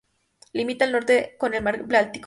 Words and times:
Limita 0.53 0.83
al 0.85 0.93
norte 0.93 1.35
con 1.37 1.53
el 1.53 1.61
mar 1.61 1.85
Báltico. 1.87 2.19